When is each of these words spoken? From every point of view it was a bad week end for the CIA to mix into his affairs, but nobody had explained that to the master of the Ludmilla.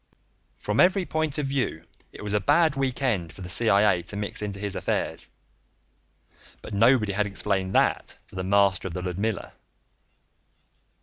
From 0.57 0.79
every 0.79 1.05
point 1.05 1.37
of 1.37 1.45
view 1.45 1.83
it 2.11 2.23
was 2.23 2.33
a 2.33 2.39
bad 2.39 2.75
week 2.75 3.03
end 3.03 3.31
for 3.31 3.41
the 3.41 3.51
CIA 3.51 4.01
to 4.01 4.15
mix 4.15 4.41
into 4.41 4.57
his 4.59 4.75
affairs, 4.75 5.29
but 6.63 6.73
nobody 6.73 7.13
had 7.13 7.27
explained 7.27 7.75
that 7.75 8.17
to 8.25 8.33
the 8.33 8.43
master 8.43 8.87
of 8.87 8.95
the 8.95 9.03
Ludmilla. 9.03 9.53